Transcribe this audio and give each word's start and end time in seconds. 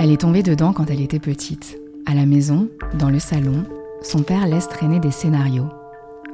Elle 0.00 0.12
est 0.12 0.20
tombée 0.20 0.44
dedans 0.44 0.72
quand 0.72 0.90
elle 0.90 1.00
était 1.00 1.18
petite. 1.18 1.76
À 2.06 2.14
la 2.14 2.24
maison, 2.24 2.68
dans 2.94 3.10
le 3.10 3.18
salon, 3.18 3.64
son 4.00 4.22
père 4.22 4.46
laisse 4.46 4.68
traîner 4.68 5.00
des 5.00 5.10
scénarios. 5.10 5.68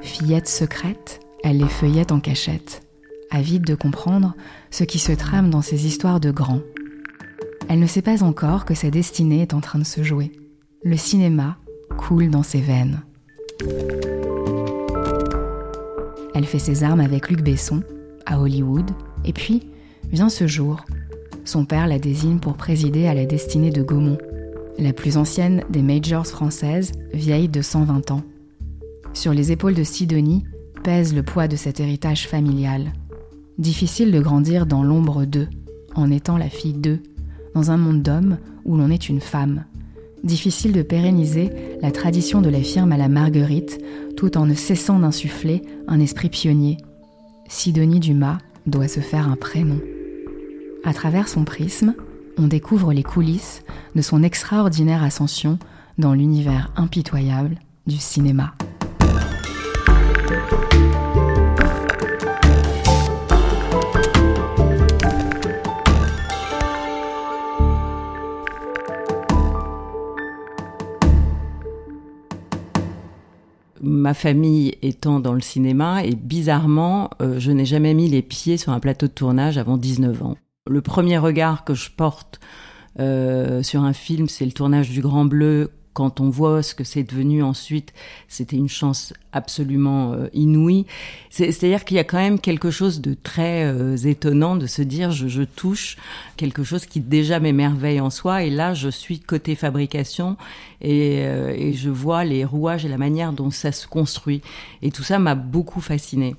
Fillette 0.02 0.48
secrète, 0.48 1.20
elle 1.42 1.58
les 1.58 1.68
feuillette 1.68 2.12
en 2.12 2.20
cachette, 2.20 2.82
avide 3.30 3.64
de 3.64 3.74
comprendre 3.74 4.34
ce 4.70 4.84
qui 4.84 4.98
se 4.98 5.12
trame 5.12 5.48
dans 5.48 5.62
ces 5.62 5.86
histoires 5.86 6.20
de 6.20 6.30
grands. 6.30 6.60
Elle 7.70 7.80
ne 7.80 7.86
sait 7.86 8.02
pas 8.02 8.22
encore 8.22 8.66
que 8.66 8.74
sa 8.74 8.90
destinée 8.90 9.40
est 9.40 9.54
en 9.54 9.60
train 9.60 9.78
de 9.78 9.84
se 9.84 10.02
jouer. 10.02 10.30
Le 10.82 10.98
cinéma 10.98 11.56
coule 11.96 12.28
dans 12.28 12.42
ses 12.42 12.60
veines. 12.60 13.00
Elle 16.34 16.44
fait 16.44 16.58
ses 16.58 16.84
armes 16.84 17.00
avec 17.00 17.30
Luc 17.30 17.40
Besson, 17.40 17.82
à 18.26 18.40
Hollywood, 18.40 18.90
et 19.24 19.32
puis 19.32 19.70
vient 20.12 20.28
ce 20.28 20.46
jour. 20.46 20.84
Son 21.44 21.64
père 21.64 21.86
la 21.86 21.98
désigne 21.98 22.38
pour 22.38 22.54
présider 22.54 23.06
à 23.06 23.14
la 23.14 23.26
destinée 23.26 23.70
de 23.70 23.82
Gaumont, 23.82 24.18
la 24.78 24.92
plus 24.92 25.16
ancienne 25.16 25.62
des 25.70 25.82
majors 25.82 26.26
françaises, 26.26 26.92
vieille 27.12 27.48
de 27.48 27.62
120 27.62 28.10
ans. 28.10 28.22
Sur 29.12 29.32
les 29.32 29.52
épaules 29.52 29.74
de 29.74 29.84
Sidonie 29.84 30.44
pèse 30.82 31.14
le 31.14 31.22
poids 31.22 31.46
de 31.46 31.56
cet 31.56 31.80
héritage 31.80 32.26
familial. 32.26 32.92
Difficile 33.58 34.10
de 34.10 34.20
grandir 34.20 34.66
dans 34.66 34.82
l'ombre 34.82 35.24
d'eux, 35.24 35.48
en 35.94 36.10
étant 36.10 36.36
la 36.36 36.48
fille 36.48 36.74
d'eux, 36.74 37.00
dans 37.54 37.70
un 37.70 37.76
monde 37.76 38.02
d'hommes 38.02 38.38
où 38.64 38.76
l'on 38.76 38.90
est 38.90 39.08
une 39.08 39.20
femme. 39.20 39.64
Difficile 40.24 40.72
de 40.72 40.82
pérenniser 40.82 41.50
la 41.82 41.90
tradition 41.90 42.40
de 42.40 42.48
la 42.48 42.62
firme 42.62 42.92
à 42.92 42.96
la 42.96 43.08
marguerite 43.08 43.78
tout 44.16 44.36
en 44.38 44.46
ne 44.46 44.54
cessant 44.54 44.98
d'insuffler 44.98 45.62
un 45.86 46.00
esprit 46.00 46.30
pionnier. 46.30 46.78
Sidonie 47.48 48.00
Dumas 48.00 48.38
doit 48.66 48.88
se 48.88 49.00
faire 49.00 49.28
un 49.28 49.36
prénom. 49.36 49.78
À 50.86 50.92
travers 50.92 51.28
son 51.28 51.44
prisme, 51.44 51.94
on 52.36 52.46
découvre 52.46 52.92
les 52.92 53.02
coulisses 53.02 53.62
de 53.94 54.02
son 54.02 54.22
extraordinaire 54.22 55.02
ascension 55.02 55.58
dans 55.96 56.12
l'univers 56.12 56.70
impitoyable 56.76 57.58
du 57.86 57.96
cinéma. 57.96 58.54
ma 73.80 74.12
famille 74.12 74.74
étant 74.82 75.20
dans 75.20 75.32
le 75.32 75.40
cinéma 75.40 76.04
et 76.04 76.14
bizarrement, 76.14 77.10
euh, 77.22 77.38
je 77.38 77.52
n'ai 77.52 77.64
jamais 77.64 77.94
mis 77.94 78.08
les 78.08 78.22
pieds 78.22 78.56
sur 78.58 78.72
un 78.72 78.80
plateau 78.80 79.06
de 79.06 79.12
tournage 79.12 79.56
avant 79.56 79.78
19 79.78 80.22
ans. 80.22 80.36
Le 80.70 80.80
premier 80.80 81.18
regard 81.18 81.64
que 81.64 81.74
je 81.74 81.90
porte 81.90 82.40
euh, 82.98 83.62
sur 83.62 83.82
un 83.82 83.92
film, 83.92 84.30
c'est 84.30 84.46
le 84.46 84.52
tournage 84.52 84.88
du 84.88 85.02
Grand 85.02 85.26
Bleu 85.26 85.70
quand 85.92 86.20
on 86.20 86.30
voit 86.30 86.62
ce 86.62 86.74
que 86.74 86.84
c'est 86.84 87.04
devenu 87.04 87.42
ensuite, 87.42 87.92
c'était 88.28 88.56
une 88.56 88.68
chance 88.68 89.12
absolument 89.32 90.12
euh, 90.12 90.26
inouïe. 90.32 90.86
C'est-à-dire 91.30 91.84
qu'il 91.84 91.96
y 91.98 92.00
a 92.00 92.04
quand 92.04 92.18
même 92.18 92.40
quelque 92.40 92.70
chose 92.70 93.00
de 93.00 93.14
très 93.14 93.64
euh, 93.64 93.96
étonnant 93.96 94.56
de 94.56 94.66
se 94.66 94.82
dire 94.82 95.12
je, 95.12 95.28
je 95.28 95.42
touche 95.42 95.96
quelque 96.36 96.64
chose 96.64 96.86
qui 96.86 97.00
déjà 97.00 97.40
m'émerveille 97.40 98.00
en 98.00 98.10
soi 98.10 98.42
et 98.42 98.50
là 98.50 98.74
je 98.74 98.88
suis 98.88 99.20
côté 99.20 99.54
fabrication 99.54 100.36
et, 100.80 101.24
euh, 101.26 101.54
et 101.54 101.74
je 101.74 101.90
vois 101.90 102.24
les 102.24 102.44
rouages 102.44 102.84
et 102.84 102.88
la 102.88 102.98
manière 102.98 103.32
dont 103.32 103.50
ça 103.50 103.70
se 103.70 103.86
construit 103.86 104.42
et 104.82 104.90
tout 104.90 105.04
ça 105.04 105.18
m'a 105.18 105.34
beaucoup 105.34 105.80
fasciné. 105.80 106.34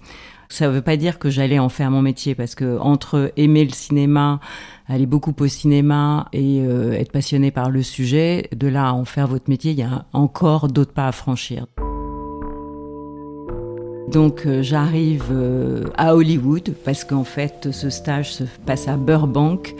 Ça 0.56 0.70
ne 0.70 0.72
veut 0.72 0.82
pas 0.82 0.96
dire 0.96 1.20
que 1.20 1.30
j'allais 1.30 1.60
en 1.60 1.68
faire 1.68 1.92
mon 1.92 2.02
métier 2.02 2.34
parce 2.34 2.56
que 2.56 2.78
entre 2.80 3.34
aimer 3.36 3.66
le 3.66 3.74
cinéma, 3.74 4.40
aller 4.88 5.06
beaucoup 5.06 5.36
au 5.38 5.48
cinéma 5.48 6.30
et 6.32 6.62
euh, 6.62 6.94
être 6.94 7.12
passionné 7.12 7.52
par 7.52 7.70
le 7.70 7.84
sujet, 7.84 8.48
de 8.56 8.70
là 8.70 8.88
à 8.88 8.94
en 8.94 9.04
faire 9.04 9.28
votre 9.28 9.50
métier, 9.50 9.72
il 9.72 9.80
y 9.80 9.84
a 9.84 10.06
encore 10.14 10.70
d'autres 10.70 10.94
pas 10.94 11.10
à 11.10 11.12
franchir. 11.12 11.66
Donc 14.10 14.46
euh, 14.46 14.62
j'arrive 14.62 15.26
euh, 15.30 15.88
à 15.98 16.16
Hollywood 16.16 16.74
parce 16.86 17.04
qu'en 17.04 17.26
fait 17.26 17.68
ce 17.72 17.90
stage 17.90 18.32
se 18.32 18.46
passe 18.66 18.88
à 18.88 18.96
Burbank, 18.96 19.76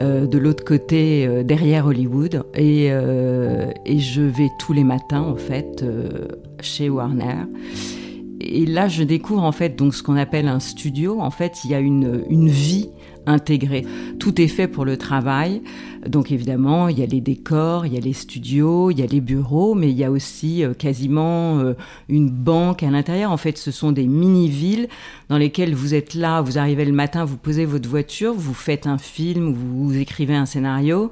de 0.00 0.38
l'autre 0.38 0.64
côté 0.64 1.44
derrière 1.44 1.86
Hollywood, 1.86 2.44
et, 2.54 2.86
et, 2.86 3.98
je 4.00 4.22
vais 4.22 4.48
tous 4.58 4.72
les 4.72 4.82
matins 4.82 5.20
en 5.20 5.36
fait 5.36 5.84
chez 6.60 6.88
Warner 6.88 7.44
et 8.44 8.66
là, 8.66 8.88
je 8.88 9.02
découvre 9.02 9.42
en 9.42 9.52
fait 9.52 9.76
donc 9.76 9.94
ce 9.94 10.02
qu'on 10.02 10.16
appelle 10.16 10.48
un 10.48 10.60
studio. 10.60 11.20
En 11.20 11.30
fait, 11.30 11.64
il 11.64 11.70
y 11.70 11.74
a 11.74 11.80
une, 11.80 12.48
vie 12.48 12.90
intégrée. 13.26 13.86
Tout 14.18 14.38
est 14.40 14.48
fait 14.48 14.68
pour 14.68 14.84
le 14.84 14.98
travail. 14.98 15.62
Donc 16.06 16.30
évidemment, 16.30 16.88
il 16.88 16.98
y 16.98 17.02
a 17.02 17.06
les 17.06 17.22
décors, 17.22 17.86
il 17.86 17.94
y 17.94 17.96
a 17.96 18.00
les 18.00 18.12
studios, 18.12 18.90
il 18.90 18.98
y 18.98 19.02
a 19.02 19.06
les 19.06 19.22
bureaux, 19.22 19.74
mais 19.74 19.90
il 19.90 19.96
y 19.96 20.04
a 20.04 20.10
aussi 20.10 20.62
euh, 20.62 20.74
quasiment 20.74 21.58
euh, 21.58 21.72
une 22.10 22.28
banque 22.28 22.82
à 22.82 22.90
l'intérieur. 22.90 23.32
En 23.32 23.38
fait, 23.38 23.56
ce 23.56 23.70
sont 23.70 23.92
des 23.92 24.06
mini-villes 24.06 24.88
dans 25.30 25.38
lesquelles 25.38 25.74
vous 25.74 25.94
êtes 25.94 26.12
là, 26.12 26.42
vous 26.42 26.58
arrivez 26.58 26.84
le 26.84 26.92
matin, 26.92 27.24
vous 27.24 27.38
posez 27.38 27.64
votre 27.64 27.88
voiture, 27.88 28.34
vous 28.34 28.52
faites 28.52 28.86
un 28.86 28.98
film, 28.98 29.54
vous 29.54 29.96
écrivez 29.96 30.34
un 30.34 30.46
scénario 30.46 31.10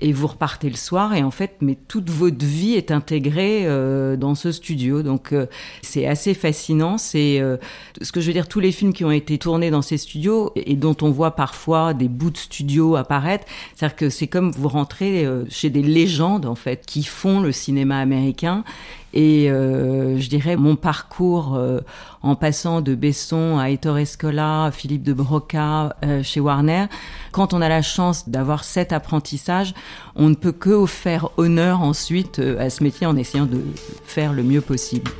et 0.00 0.12
vous 0.12 0.26
repartez 0.26 0.68
le 0.68 0.76
soir 0.76 1.14
et 1.14 1.22
en 1.22 1.30
fait 1.30 1.56
mais 1.60 1.76
toute 1.88 2.10
votre 2.10 2.44
vie 2.44 2.74
est 2.74 2.90
intégrée 2.90 3.62
euh, 3.64 4.16
dans 4.16 4.34
ce 4.34 4.52
studio. 4.52 5.02
Donc 5.02 5.32
euh, 5.32 5.46
c'est 5.82 6.06
assez 6.06 6.34
fascinant. 6.34 6.98
C'est 6.98 7.40
euh, 7.40 7.56
ce 8.02 8.12
que 8.12 8.20
je 8.20 8.26
veux 8.26 8.32
dire 8.32 8.48
tous 8.48 8.60
les 8.60 8.72
films 8.72 8.92
qui 8.92 9.04
ont 9.04 9.10
été 9.10 9.38
tournés 9.38 9.70
dans 9.70 9.82
ces 9.82 9.98
studios 9.98 10.52
et 10.56 10.76
dont 10.76 10.96
on 11.02 11.10
voit 11.10 11.32
parfois 11.32 11.94
des 11.94 12.08
bouts 12.08 12.30
de 12.30 12.36
studio 12.36 12.96
apparaître 12.96 13.46
c'est-à-dire 13.74 13.96
que 13.96 14.10
c'est 14.10 14.26
comme 14.26 14.50
vous 14.50 14.68
rentrez 14.68 15.26
chez 15.48 15.70
des 15.70 15.82
légendes 15.82 16.46
en 16.46 16.54
fait 16.54 16.84
qui 16.86 17.02
font 17.02 17.40
le 17.40 17.52
cinéma 17.52 17.98
américain 17.98 18.64
et 19.14 19.48
euh, 19.48 20.18
je 20.18 20.28
dirais 20.28 20.56
mon 20.56 20.74
parcours 20.74 21.54
euh, 21.54 21.80
en 22.22 22.34
passant 22.34 22.80
de 22.80 22.96
Besson 22.96 23.58
à 23.58 23.70
Ettore 23.70 23.98
Escola, 23.98 24.70
Philippe 24.72 25.04
de 25.04 25.12
Broca 25.12 25.94
euh, 26.04 26.24
chez 26.24 26.40
Warner, 26.40 26.86
quand 27.30 27.54
on 27.54 27.62
a 27.62 27.68
la 27.68 27.80
chance 27.80 28.28
d'avoir 28.28 28.64
cet 28.64 28.92
apprentissage, 28.92 29.72
on 30.16 30.28
ne 30.28 30.34
peut 30.34 30.52
que 30.52 30.84
faire 30.86 31.28
honneur 31.36 31.80
ensuite 31.80 32.40
à 32.40 32.68
ce 32.70 32.82
métier 32.82 33.06
en 33.06 33.16
essayant 33.16 33.46
de 33.46 33.60
faire 34.04 34.32
le 34.32 34.42
mieux 34.42 34.60
possible. 34.60 35.10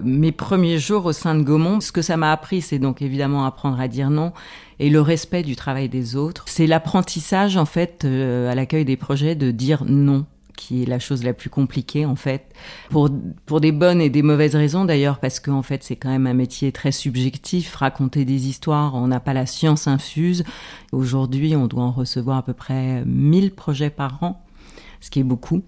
mes 0.00 0.32
premiers 0.32 0.78
jours 0.78 1.06
au 1.06 1.12
sein 1.12 1.34
de 1.34 1.42
Gaumont, 1.42 1.80
ce 1.80 1.92
que 1.92 2.02
ça 2.02 2.16
m'a 2.16 2.32
appris, 2.32 2.62
c'est 2.62 2.78
donc 2.78 3.02
évidemment 3.02 3.44
apprendre 3.44 3.80
à 3.80 3.88
dire 3.88 4.10
non 4.10 4.32
et 4.80 4.90
le 4.90 5.00
respect 5.00 5.42
du 5.42 5.56
travail 5.56 5.88
des 5.88 6.16
autres. 6.16 6.44
C'est 6.46 6.66
l'apprentissage, 6.66 7.56
en 7.56 7.64
fait, 7.64 8.04
euh, 8.04 8.50
à 8.50 8.54
l'accueil 8.54 8.84
des 8.84 8.96
projets 8.96 9.34
de 9.34 9.50
dire 9.50 9.84
non 9.84 10.26
qui 10.56 10.82
est 10.82 10.86
la 10.86 10.98
chose 10.98 11.22
la 11.22 11.34
plus 11.34 11.50
compliquée 11.50 12.04
en 12.04 12.16
fait 12.16 12.52
pour 12.90 13.08
pour 13.46 13.60
des 13.60 13.70
bonnes 13.70 14.00
et 14.00 14.10
des 14.10 14.22
mauvaises 14.22 14.56
raisons 14.56 14.84
d'ailleurs 14.84 15.20
parce 15.20 15.38
qu'en 15.38 15.62
fait 15.62 15.84
c'est 15.84 15.94
quand 15.94 16.08
même 16.08 16.26
un 16.26 16.34
métier 16.34 16.72
très 16.72 16.90
subjectif 16.90 17.76
raconter 17.76 18.24
des 18.24 18.48
histoires 18.48 18.96
on 18.96 19.06
n'a 19.06 19.20
pas 19.20 19.34
la 19.34 19.46
science 19.46 19.86
infuse 19.86 20.42
aujourd'hui 20.90 21.54
on 21.54 21.68
doit 21.68 21.84
en 21.84 21.92
recevoir 21.92 22.38
à 22.38 22.42
peu 22.42 22.54
près 22.54 23.04
1000 23.06 23.52
projets 23.52 23.90
par 23.90 24.20
an 24.24 24.44
ce 25.00 25.10
qui 25.10 25.20
est 25.20 25.24
beaucoup 25.24 25.62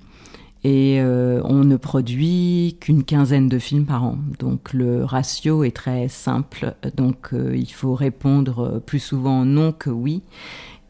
et 0.63 1.01
euh, 1.01 1.41
on 1.45 1.65
ne 1.65 1.77
produit 1.77 2.77
qu'une 2.81 3.05
quinzaine 3.05 3.49
de 3.49 3.59
films 3.59 3.87
par 3.87 4.05
an. 4.05 4.19
Donc 4.39 4.73
le 4.73 5.05
ratio 5.05 5.65
est 5.65 5.75
très 5.75 6.09
simple. 6.09 6.75
Donc 6.97 7.33
euh, 7.33 7.57
il 7.57 7.71
faut 7.71 7.95
répondre 7.95 8.81
plus 8.85 8.99
souvent 8.99 9.45
non 9.45 9.73
que 9.73 9.91
oui, 9.91 10.23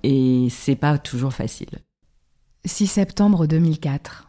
et 0.02 0.48
c'est 0.50 0.76
pas 0.76 0.98
toujours 0.98 1.32
facile. 1.32 1.68
6 2.64 2.86
septembre 2.86 3.46
2004. 3.46 4.28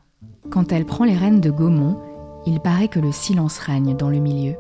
Quand 0.50 0.72
elle 0.72 0.86
prend 0.86 1.06
les 1.06 1.16
rênes 1.16 1.42
de 1.42 1.52
Gaumont, 1.52 2.00
il 2.46 2.60
paraît 2.60 2.88
que 2.88 3.00
le 3.00 3.12
silence 3.12 3.60
règne 3.60 3.96
dans 3.96 4.10
le 4.10 4.20
milieu. 4.20 4.56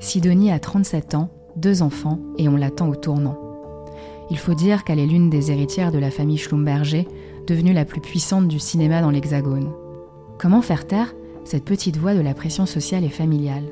Sidonie 0.00 0.50
a 0.50 0.58
37 0.58 1.14
ans, 1.14 1.30
deux 1.56 1.82
enfants, 1.82 2.18
et 2.38 2.48
on 2.48 2.56
l'attend 2.56 2.88
au 2.88 2.94
tournant. 2.94 3.38
Il 4.30 4.38
faut 4.38 4.54
dire 4.54 4.84
qu'elle 4.84 4.98
est 4.98 5.06
l'une 5.06 5.30
des 5.30 5.50
héritières 5.50 5.92
de 5.92 5.98
la 5.98 6.10
famille 6.10 6.38
Schlumberger, 6.38 7.06
devenue 7.46 7.72
la 7.72 7.84
plus 7.84 8.00
puissante 8.00 8.48
du 8.48 8.58
cinéma 8.58 9.02
dans 9.02 9.10
l'Hexagone. 9.10 9.72
Comment 10.38 10.62
faire 10.62 10.86
taire 10.86 11.14
cette 11.44 11.64
petite 11.64 11.96
voix 11.96 12.14
de 12.14 12.20
la 12.20 12.34
pression 12.34 12.66
sociale 12.66 13.04
et 13.04 13.08
familiale? 13.08 13.64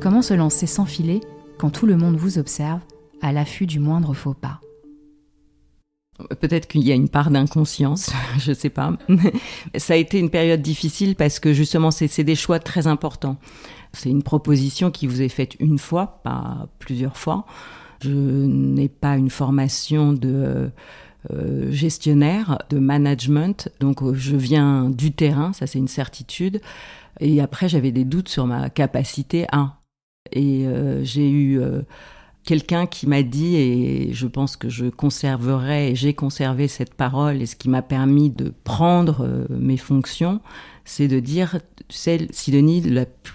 Comment 0.00 0.22
se 0.22 0.34
lancer 0.34 0.66
sans 0.66 0.84
filet 0.84 1.20
quand 1.58 1.70
tout 1.70 1.86
le 1.86 1.96
monde 1.96 2.16
vous 2.16 2.38
observe, 2.38 2.80
à 3.22 3.32
l'affût 3.32 3.66
du 3.66 3.80
moindre 3.80 4.12
faux 4.12 4.34
pas? 4.34 4.60
Peut-être 6.40 6.68
qu'il 6.68 6.82
y 6.82 6.92
a 6.92 6.94
une 6.94 7.08
part 7.08 7.30
d'inconscience, 7.30 8.10
je 8.38 8.50
ne 8.50 8.54
sais 8.54 8.68
pas. 8.68 8.92
Ça 9.76 9.94
a 9.94 9.96
été 9.96 10.18
une 10.18 10.30
période 10.30 10.60
difficile 10.60 11.16
parce 11.16 11.40
que 11.40 11.52
justement, 11.52 11.90
c'est 11.90 12.24
des 12.24 12.34
choix 12.34 12.58
très 12.58 12.86
importants. 12.86 13.38
C'est 13.92 14.10
une 14.10 14.22
proposition 14.22 14.90
qui 14.90 15.06
vous 15.06 15.22
est 15.22 15.28
faite 15.28 15.56
une 15.60 15.78
fois, 15.78 16.20
pas 16.22 16.68
plusieurs 16.78 17.16
fois. 17.16 17.46
Je 18.00 18.10
n'ai 18.10 18.88
pas 18.88 19.16
une 19.16 19.30
formation 19.30 20.12
de 20.12 20.70
euh, 21.30 21.70
gestionnaire, 21.70 22.58
de 22.70 22.78
management. 22.78 23.68
Donc 23.80 24.02
euh, 24.02 24.14
je 24.14 24.36
viens 24.36 24.90
du 24.90 25.12
terrain, 25.12 25.52
ça 25.52 25.66
c'est 25.66 25.78
une 25.78 25.88
certitude. 25.88 26.60
Et 27.20 27.40
après 27.40 27.68
j'avais 27.68 27.92
des 27.92 28.04
doutes 28.04 28.28
sur 28.28 28.46
ma 28.46 28.70
capacité 28.70 29.46
à. 29.52 29.78
Et 30.30 30.66
euh, 30.66 31.04
j'ai 31.04 31.28
eu 31.28 31.60
euh, 31.60 31.82
quelqu'un 32.44 32.86
qui 32.86 33.06
m'a 33.06 33.22
dit, 33.22 33.56
et 33.56 34.12
je 34.12 34.26
pense 34.26 34.56
que 34.56 34.68
je 34.68 34.86
conserverai, 34.86 35.90
et 35.90 35.94
j'ai 35.94 36.14
conservé 36.14 36.68
cette 36.68 36.94
parole, 36.94 37.42
et 37.42 37.46
ce 37.46 37.56
qui 37.56 37.68
m'a 37.68 37.82
permis 37.82 38.30
de 38.30 38.52
prendre 38.64 39.24
euh, 39.24 39.46
mes 39.50 39.76
fonctions, 39.76 40.40
c'est 40.84 41.08
de 41.08 41.20
dire, 41.20 41.58
tu 41.88 41.96
sais, 41.96 42.26
Sidonie, 42.30 42.82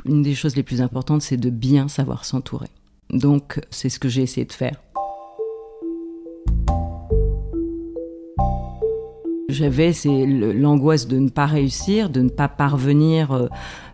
une 0.05 0.21
des 0.21 0.35
choses 0.35 0.55
les 0.55 0.63
plus 0.63 0.81
importantes, 0.81 1.21
c'est 1.21 1.37
de 1.37 1.49
bien 1.49 1.87
savoir 1.87 2.25
s'entourer. 2.25 2.69
Donc, 3.09 3.61
c'est 3.69 3.89
ce 3.89 3.99
que 3.99 4.09
j'ai 4.09 4.21
essayé 4.21 4.45
de 4.45 4.51
faire. 4.51 4.81
J'avais 9.49 9.93
l'angoisse 10.53 11.07
de 11.07 11.17
ne 11.19 11.29
pas 11.29 11.45
réussir, 11.45 12.09
de 12.09 12.19
ne 12.19 12.27
pas 12.27 12.49
parvenir 12.49 13.31
euh, 13.31 13.47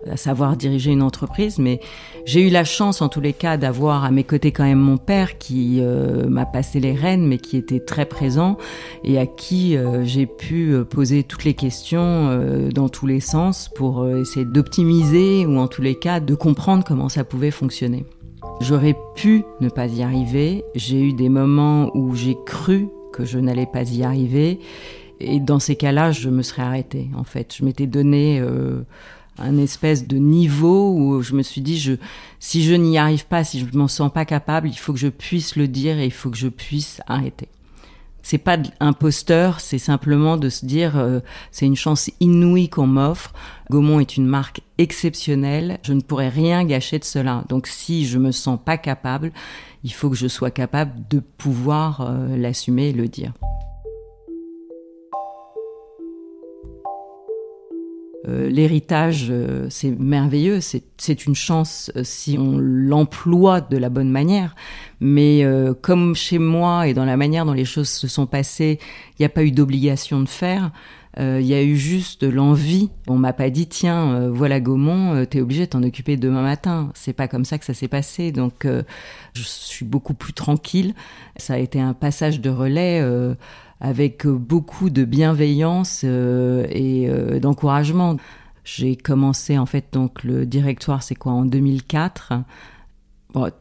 à 0.09 0.17
savoir 0.17 0.57
diriger 0.57 0.89
une 0.89 1.03
entreprise, 1.03 1.59
mais 1.59 1.79
j'ai 2.25 2.47
eu 2.47 2.49
la 2.49 2.63
chance 2.63 3.03
en 3.03 3.07
tous 3.07 3.21
les 3.21 3.33
cas 3.33 3.55
d'avoir 3.57 4.03
à 4.03 4.09
mes 4.09 4.23
côtés 4.23 4.51
quand 4.51 4.63
même 4.63 4.79
mon 4.79 4.97
père 4.97 5.37
qui 5.37 5.77
euh, 5.79 6.27
m'a 6.27 6.47
passé 6.47 6.79
les 6.79 6.93
rênes, 6.93 7.27
mais 7.27 7.37
qui 7.37 7.55
était 7.57 7.79
très 7.79 8.05
présent 8.05 8.57
et 9.03 9.19
à 9.19 9.27
qui 9.27 9.77
euh, 9.77 10.03
j'ai 10.03 10.25
pu 10.25 10.73
poser 10.89 11.21
toutes 11.21 11.43
les 11.43 11.53
questions 11.53 12.03
dans 12.73 12.89
tous 12.89 13.05
les 13.05 13.19
sens 13.19 13.69
pour 13.75 14.09
essayer 14.09 14.45
d'optimiser 14.45 15.45
ou 15.45 15.59
en 15.59 15.67
tous 15.67 15.83
les 15.83 15.93
cas 15.93 16.19
de 16.19 16.33
comprendre 16.33 16.83
comment 16.83 17.09
ça 17.09 17.23
pouvait 17.23 17.51
fonctionner. 17.51 18.05
J'aurais 18.59 18.95
pu 19.15 19.43
ne 19.61 19.69
pas 19.69 19.85
y 19.85 20.01
arriver, 20.01 20.63
j'ai 20.73 20.99
eu 20.99 21.13
des 21.13 21.29
moments 21.29 21.95
où 21.95 22.15
j'ai 22.15 22.37
cru 22.43 22.87
que 23.13 23.23
je 23.23 23.37
n'allais 23.37 23.67
pas 23.67 23.83
y 23.83 24.03
arriver 24.03 24.59
et 25.23 25.39
dans 25.39 25.59
ces 25.59 25.75
cas-là, 25.75 26.11
je 26.11 26.29
me 26.29 26.41
serais 26.41 26.63
arrêtée, 26.63 27.09
en 27.15 27.23
fait. 27.23 27.55
Je 27.57 27.65
m'étais 27.65 27.87
donné 27.87 28.39
euh, 28.39 28.81
un 29.37 29.57
espèce 29.57 30.07
de 30.07 30.17
niveau 30.17 30.93
où 30.93 31.21
je 31.21 31.33
me 31.33 31.43
suis 31.43 31.61
dit, 31.61 31.97
si 32.39 32.63
je 32.63 32.73
n'y 32.73 32.97
arrive 32.97 33.25
pas, 33.25 33.43
si 33.43 33.59
je 33.59 33.77
m'en 33.77 33.87
sens 33.87 34.11
pas 34.11 34.25
capable, 34.25 34.67
il 34.67 34.77
faut 34.77 34.93
que 34.93 34.99
je 34.99 35.07
puisse 35.07 35.55
le 35.55 35.67
dire 35.67 35.99
et 35.99 36.05
il 36.05 36.11
faut 36.11 36.29
que 36.29 36.37
je 36.37 36.47
puisse 36.47 37.01
arrêter. 37.07 37.47
C'est 38.25 38.37
pas 38.37 38.57
imposteur, 38.79 39.59
c'est 39.59 39.79
simplement 39.79 40.37
de 40.37 40.47
se 40.47 40.65
dire, 40.65 40.97
euh, 40.97 41.19
c'est 41.51 41.65
une 41.65 41.75
chance 41.75 42.09
inouïe 42.21 42.69
qu'on 42.69 42.87
m'offre. 42.87 43.33
Gaumont 43.69 43.99
est 43.99 44.15
une 44.15 44.27
marque 44.27 44.61
exceptionnelle, 44.77 45.77
je 45.83 45.91
ne 45.91 45.99
pourrais 45.99 46.29
rien 46.29 46.63
gâcher 46.63 46.99
de 46.99 47.03
cela. 47.03 47.43
Donc 47.49 47.67
si 47.67 48.05
je 48.05 48.17
me 48.19 48.31
sens 48.31 48.57
pas 48.63 48.77
capable, 48.77 49.33
il 49.83 49.91
faut 49.91 50.09
que 50.09 50.15
je 50.15 50.29
sois 50.29 50.51
capable 50.51 50.93
de 51.09 51.19
pouvoir 51.19 51.99
euh, 51.99 52.37
l'assumer 52.37 52.89
et 52.89 52.93
le 52.93 53.09
dire. 53.09 53.33
Euh, 58.27 58.49
l'héritage, 58.49 59.27
euh, 59.29 59.67
c'est 59.69 59.91
merveilleux, 59.91 60.59
c'est 60.61 61.25
une 61.25 61.35
chance 61.35 61.91
euh, 61.97 62.03
si 62.05 62.37
on 62.39 62.57
l'emploie 62.57 63.59
de 63.59 63.75
la 63.77 63.89
bonne 63.89 64.09
manière. 64.09 64.55
Mais 65.01 65.45
comme 65.81 66.15
chez 66.15 66.39
moi 66.39 66.87
et 66.87 66.93
dans 66.93 67.03
la 67.03 67.17
manière 67.17 67.45
dont 67.45 67.51
les 67.51 67.65
choses 67.65 67.89
se 67.89 68.07
sont 68.07 68.25
passées, 68.25 68.79
il 69.11 69.21
n'y 69.21 69.25
a 69.25 69.29
pas 69.29 69.43
eu 69.43 69.51
d'obligation 69.51 70.21
de 70.21 70.29
faire. 70.29 70.71
Il 71.17 71.45
y 71.45 71.53
a 71.53 71.61
eu 71.61 71.75
juste 71.75 72.23
l'envie. 72.23 72.89
On 73.07 73.17
m'a 73.17 73.33
pas 73.33 73.49
dit 73.49 73.67
tiens, 73.67 74.29
voilà 74.29 74.59
Gaumont, 74.59 75.25
t'es 75.25 75.41
obligé 75.41 75.65
de 75.65 75.69
t'en 75.69 75.83
occuper 75.83 76.17
demain 76.17 76.41
matin. 76.41 76.89
C'est 76.95 77.13
pas 77.13 77.27
comme 77.27 77.45
ça 77.45 77.59
que 77.59 77.65
ça 77.65 77.75
s'est 77.75 77.87
passé. 77.87 78.31
Donc 78.31 78.65
je 78.65 79.41
suis 79.43 79.85
beaucoup 79.85 80.15
plus 80.15 80.33
tranquille. 80.33 80.95
Ça 81.37 81.53
a 81.53 81.57
été 81.57 81.79
un 81.79 81.93
passage 81.93 82.41
de 82.41 82.49
relais 82.49 83.01
avec 83.83 84.25
beaucoup 84.25 84.89
de 84.89 85.03
bienveillance 85.03 86.03
euh, 86.05 86.65
et 86.69 87.09
euh, 87.09 87.39
d'encouragement. 87.39 88.15
J'ai 88.63 88.95
commencé 88.95 89.57
en 89.57 89.65
fait 89.65 89.87
donc 89.91 90.23
le 90.23 90.45
directoire, 90.45 91.03
c'est 91.03 91.15
quoi 91.15 91.33
en 91.33 91.45
2004. 91.45 92.33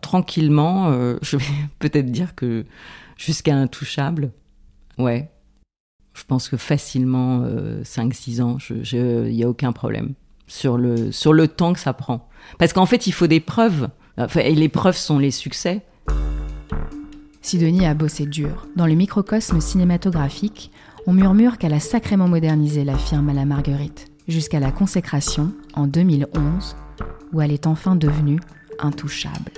tranquillement, 0.00 0.90
euh, 0.90 1.19
je 1.22 1.37
vais 1.37 1.44
peut-être 1.81 2.10
dire 2.12 2.37
que 2.37 2.64
jusqu'à 3.16 3.56
intouchable. 3.56 4.31
Ouais. 4.96 5.31
Je 6.14 6.25
pense 6.25 6.49
que 6.49 6.56
facilement 6.56 7.44
5-6 7.82 8.43
ans, 8.43 8.59
il 8.93 9.35
n'y 9.35 9.44
a 9.44 9.49
aucun 9.49 9.73
problème 9.73 10.14
sur 10.47 10.76
le, 10.76 11.12
sur 11.12 11.32
le 11.32 11.49
temps 11.49 11.73
que 11.73 11.79
ça 11.79 11.93
prend. 11.94 12.29
Parce 12.59 12.73
qu'en 12.73 12.87
fait, 12.87 13.06
il 13.06 13.12
faut 13.12 13.26
des 13.26 13.41
preuves. 13.41 13.88
et 14.37 14.55
les 14.55 14.69
preuves 14.69 14.97
sont 14.97 15.19
les 15.19 15.31
succès. 15.31 15.82
Sidonie 17.41 17.87
a 17.87 17.94
bossé 17.94 18.26
dur. 18.26 18.67
Dans 18.76 18.87
le 18.87 18.94
microcosme 18.94 19.61
cinématographique, 19.61 20.70
on 21.06 21.12
murmure 21.12 21.59
qu'elle 21.59 21.75
a 21.75 21.81
sacrément 21.81 22.29
modernisé 22.29 22.85
la 22.85 22.97
firme 22.97 23.31
à 23.31 23.32
la 23.32 23.44
Marguerite, 23.44 24.12
jusqu'à 24.29 24.61
la 24.61 24.70
consécration 24.70 25.53
en 25.75 25.87
2011, 25.87 26.76
où 27.32 27.41
elle 27.41 27.50
est 27.50 27.67
enfin 27.67 27.97
devenue 27.97 28.38
intouchable. 28.79 29.50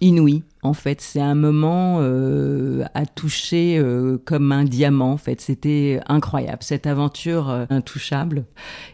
Inouï, 0.00 0.42
en 0.62 0.72
fait, 0.72 1.00
c'est 1.00 1.20
un 1.20 1.34
moment 1.34 1.98
euh, 2.00 2.84
à 2.94 3.06
toucher 3.06 3.78
euh, 3.78 4.18
comme 4.24 4.52
un 4.52 4.64
diamant. 4.64 5.12
En 5.12 5.16
fait, 5.16 5.40
c'était 5.40 6.00
incroyable. 6.06 6.62
Cette 6.62 6.86
aventure 6.86 7.50
euh, 7.50 7.64
intouchable 7.70 8.44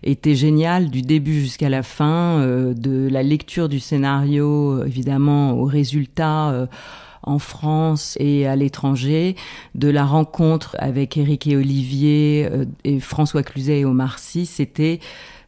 était 0.02 0.34
géniale 0.34 0.90
du 0.90 1.02
début 1.02 1.40
jusqu'à 1.40 1.68
la 1.68 1.82
fin, 1.82 2.40
de 2.40 3.08
la 3.08 3.22
lecture 3.22 3.68
du 3.68 3.80
scénario, 3.80 4.84
évidemment, 4.84 5.52
au 5.52 5.64
résultat 5.64 6.68
en 7.26 7.38
France 7.38 8.16
et 8.20 8.46
à 8.46 8.56
l'étranger, 8.56 9.36
de 9.74 9.88
la 9.88 10.04
rencontre 10.04 10.76
avec 10.78 11.16
Eric 11.16 11.46
et 11.46 11.56
Olivier 11.56 12.48
euh, 12.50 12.64
et 12.84 13.00
François 13.00 13.42
Cluzet 13.42 13.80
et 13.80 13.84
Omar 13.84 14.18
Sy, 14.18 14.46
c'était 14.46 15.00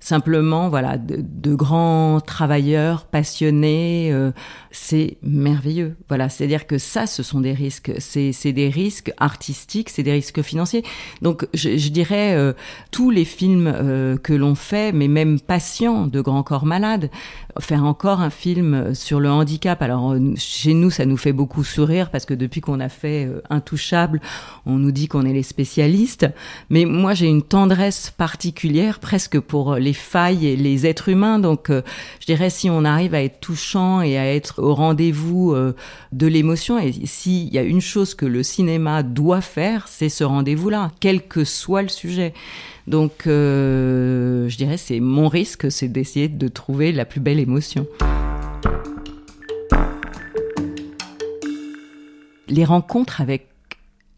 simplement 0.08 0.70
voilà 0.70 0.96
de, 0.96 1.54
grands 1.54 2.20
travailleurs 2.20 3.04
passionnés 3.04 4.08
euh, 4.10 4.32
c'est 4.70 5.18
merveilleux. 5.22 5.96
Voilà 6.08 6.30
c'est 6.30 6.44
à 6.44 6.46
dire 6.46 6.66
que 6.66 6.78
ça 6.78 7.06
ce 7.06 7.22
sont 7.22 7.40
des 7.40 7.52
risques. 7.52 7.92
C'est 7.98 8.52
des 8.52 8.70
risques 8.70 9.12
artistiques 9.18 9.90
c'est 9.90 10.02
des 10.02 10.12
risques 10.12 10.40
financiers. 10.40 10.82
Donc 11.20 11.46
je, 11.52 11.76
je 11.76 11.88
dirais 11.90 12.34
euh, 12.34 12.54
tous 12.90 13.10
les 13.10 13.26
films 13.26 13.66
euh, 13.66 14.16
que 14.16 14.32
l'on 14.32 14.54
fait 14.54 14.92
mais 14.92 15.08
même 15.08 15.40
patients 15.40 16.06
de 16.06 16.20
grands 16.22 16.42
corps 16.42 16.64
malades 16.64 17.10
faire 17.60 17.84
encore 17.84 18.20
un 18.20 18.30
film 18.30 18.94
sur 18.94 19.20
le 19.20 19.30
handicap. 19.30 19.82
Alors 19.82 20.16
chez 20.36 20.72
nous 20.72 20.90
ça 20.90 21.04
nous 21.04 21.18
fait 21.18 21.34
beaucoup 21.34 21.64
sourire 21.64 22.10
parce 22.10 22.24
que 22.24 22.34
depuis 22.34 22.62
qu'on 22.62 22.80
a 22.80 22.88
fait 22.88 23.28
intouchable 23.50 24.22
on 24.64 24.76
nous 24.76 24.92
dit 24.92 25.06
qu'on 25.06 25.26
est 25.26 25.34
les 25.34 25.42
spécialistes. 25.42 26.26
Mais 26.70 26.86
moi 26.86 27.12
j'ai 27.12 27.26
une 27.26 27.42
tendresse 27.42 28.10
particulière 28.16 29.00
presque 29.00 29.38
pour 29.38 29.74
les 29.74 29.97
failles 29.98 30.46
et 30.46 30.56
les 30.56 30.86
êtres 30.86 31.08
humains. 31.08 31.38
Donc, 31.38 31.70
euh, 31.70 31.82
je 32.20 32.26
dirais 32.26 32.50
si 32.50 32.70
on 32.70 32.84
arrive 32.84 33.14
à 33.14 33.22
être 33.22 33.40
touchant 33.40 34.00
et 34.00 34.16
à 34.16 34.32
être 34.32 34.62
au 34.62 34.74
rendez-vous 34.74 35.52
euh, 35.52 35.74
de 36.12 36.26
l'émotion, 36.26 36.78
et 36.78 36.92
s'il 37.04 37.52
y 37.52 37.58
a 37.58 37.62
une 37.62 37.80
chose 37.80 38.14
que 38.14 38.26
le 38.26 38.42
cinéma 38.42 39.02
doit 39.02 39.40
faire, 39.40 39.88
c'est 39.88 40.08
ce 40.08 40.24
rendez-vous-là, 40.24 40.90
quel 41.00 41.26
que 41.26 41.44
soit 41.44 41.82
le 41.82 41.88
sujet. 41.88 42.32
Donc, 42.86 43.26
euh, 43.26 44.48
je 44.48 44.56
dirais 44.56 44.76
c'est 44.76 45.00
mon 45.00 45.28
risque, 45.28 45.70
c'est 45.70 45.88
d'essayer 45.88 46.28
de 46.28 46.48
trouver 46.48 46.92
la 46.92 47.04
plus 47.04 47.20
belle 47.20 47.38
émotion. 47.38 47.86
Les 52.48 52.64
rencontres 52.64 53.20
avec 53.20 53.48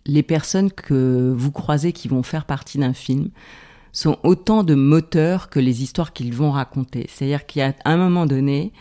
les 0.06 0.22
personnes 0.22 0.70
que 0.70 1.32
vous 1.36 1.50
croisez 1.50 1.92
qui 1.92 2.08
vont 2.08 2.22
faire 2.22 2.44
partie 2.44 2.78
d'un 2.78 2.94
film, 2.94 3.30
sont 3.92 4.18
autant 4.22 4.62
de 4.62 4.74
moteurs 4.74 5.50
que 5.50 5.60
les 5.60 5.82
histoires 5.82 6.12
qu'ils 6.12 6.34
vont 6.34 6.52
raconter. 6.52 7.06
C'est-à-dire 7.08 7.46
qu'il 7.46 7.60
y 7.60 7.62
a 7.62 7.74
un 7.84 7.96
moment 7.96 8.26
donné 8.26 8.72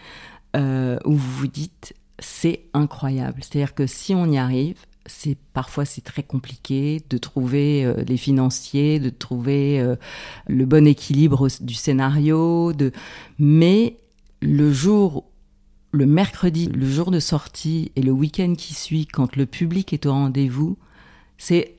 euh, 0.56 0.98
où 1.06 1.14
vous 1.14 1.32
vous 1.38 1.48
dites 1.48 1.94
c'est 2.20 2.66
incroyable. 2.74 3.42
C'est-à-dire 3.42 3.74
que 3.74 3.88
si 3.88 4.14
on 4.14 4.26
y 4.26 4.38
arrive, 4.38 4.78
c'est 5.06 5.38
parfois 5.54 5.86
c'est 5.86 6.02
très 6.02 6.24
compliqué 6.24 7.02
de 7.10 7.18
trouver 7.18 7.86
euh, 7.86 8.04
les 8.08 8.18
financiers, 8.18 9.00
de 9.00 9.10
trouver 9.10 9.80
euh, 9.80 9.96
le 10.48 10.66
bon 10.66 10.86
équilibre 10.86 11.48
du 11.62 11.74
scénario, 11.74 12.74
de 12.74 12.92
mais 13.38 13.98
le 14.42 14.72
jour 14.72 15.26
le 15.92 16.06
mercredi, 16.06 16.68
le 16.68 16.88
jour 16.88 17.10
de 17.10 17.20
sortie 17.20 17.92
et 17.96 18.02
le 18.02 18.12
week-end 18.12 18.54
qui 18.56 18.76
suit, 18.76 19.08
quand 19.08 19.36
le 19.36 19.46
public 19.46 19.92
est 19.92 20.06
au 20.06 20.12
rendez-vous, 20.12 20.78
c'est 21.38 21.78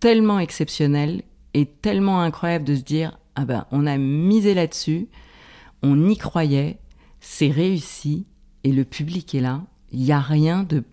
tellement 0.00 0.38
exceptionnel 0.38 1.22
est 1.54 1.80
tellement 1.80 2.20
incroyable 2.20 2.64
de 2.64 2.74
se 2.74 2.82
dire 2.82 3.18
ah 3.36 3.44
ben 3.44 3.66
on 3.70 3.86
a 3.86 3.96
misé 3.96 4.54
là-dessus, 4.54 5.08
on 5.82 6.08
y 6.08 6.16
croyait, 6.16 6.78
c'est 7.20 7.50
réussi 7.50 8.26
et 8.64 8.72
le 8.72 8.84
public 8.84 9.34
est 9.34 9.40
là. 9.40 9.62
Il 9.92 10.00
n'y 10.00 10.12
a 10.12 10.20
rien 10.20 10.64
de 10.64 10.84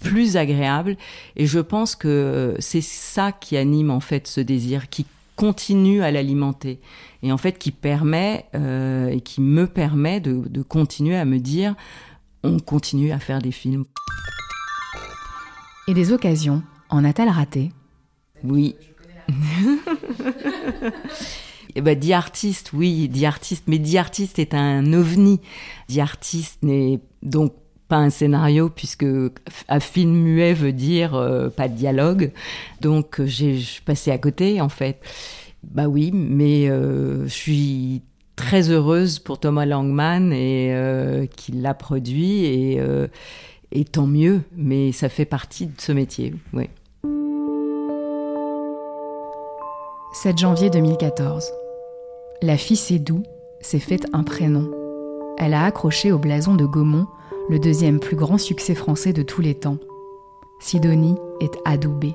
plus 0.00 0.36
agréable 0.36 0.96
et 1.36 1.46
je 1.46 1.60
pense 1.60 1.96
que 1.96 2.56
c'est 2.58 2.82
ça 2.82 3.32
qui 3.32 3.56
anime 3.56 3.90
en 3.90 4.00
fait 4.00 4.26
ce 4.26 4.40
désir, 4.40 4.88
qui 4.88 5.06
continue 5.36 6.02
à 6.02 6.10
l'alimenter 6.10 6.80
et 7.22 7.32
en 7.32 7.38
fait 7.38 7.58
qui 7.58 7.72
permet 7.72 8.46
euh, 8.54 9.08
et 9.08 9.20
qui 9.20 9.40
me 9.40 9.66
permet 9.66 10.20
de, 10.20 10.46
de 10.48 10.62
continuer 10.62 11.16
à 11.16 11.24
me 11.24 11.38
dire 11.38 11.74
on 12.44 12.58
continue 12.58 13.10
à 13.10 13.18
faire 13.18 13.40
des 13.40 13.52
films. 13.52 13.84
Et 15.88 15.94
des 15.94 16.12
occasions, 16.12 16.62
en 16.88 17.04
a-t-elle 17.04 17.28
raté? 17.28 17.72
Oui, 18.42 18.76
eh 21.74 21.80
ben, 21.80 21.98
dit 21.98 22.12
artiste, 22.12 22.72
oui, 22.72 23.08
dit 23.08 23.26
artiste, 23.26 23.64
mais 23.66 23.78
dit 23.78 23.98
artiste 23.98 24.38
est 24.38 24.54
un 24.54 24.92
ovni. 24.92 25.40
Dit 25.88 26.00
artiste 26.00 26.62
n'est 26.62 27.00
donc 27.22 27.52
pas 27.88 27.96
un 27.96 28.10
scénario 28.10 28.70
puisque 28.70 29.06
un 29.68 29.80
film 29.80 30.12
muet 30.12 30.54
veut 30.54 30.72
dire 30.72 31.14
euh, 31.14 31.48
pas 31.48 31.68
de 31.68 31.74
dialogue. 31.74 32.32
Donc 32.80 33.20
j'ai 33.24 33.60
passé 33.84 34.10
à 34.10 34.18
côté 34.18 34.60
en 34.60 34.68
fait. 34.68 35.00
Bah 35.62 35.86
oui, 35.88 36.10
mais 36.12 36.68
euh, 36.68 37.24
je 37.24 37.32
suis 37.32 38.02
très 38.36 38.70
heureuse 38.70 39.18
pour 39.18 39.38
Thomas 39.40 39.64
Langman 39.66 40.32
et 40.32 40.74
euh, 40.74 41.26
qu'il 41.26 41.62
l'a 41.62 41.74
produit 41.74 42.44
et, 42.44 42.80
et 43.72 43.84
tant 43.84 44.06
mieux. 44.06 44.42
Mais 44.56 44.92
ça 44.92 45.08
fait 45.08 45.24
partie 45.24 45.66
de 45.66 45.80
ce 45.80 45.92
métier, 45.92 46.34
oui. 46.52 46.68
7 50.16 50.38
janvier 50.38 50.70
2014. 50.70 51.50
La 52.40 52.56
fille 52.56 52.76
Sédou 52.76 53.24
s'est 53.60 53.80
faite 53.80 54.06
un 54.12 54.22
prénom. 54.22 54.70
Elle 55.38 55.54
a 55.54 55.64
accroché 55.64 56.12
au 56.12 56.20
blason 56.20 56.54
de 56.54 56.64
Gaumont 56.64 57.08
le 57.48 57.58
deuxième 57.58 57.98
plus 57.98 58.14
grand 58.14 58.38
succès 58.38 58.76
français 58.76 59.12
de 59.12 59.22
tous 59.24 59.40
les 59.40 59.56
temps. 59.56 59.78
Sidonie 60.60 61.16
est 61.40 61.58
adoubée. 61.64 62.14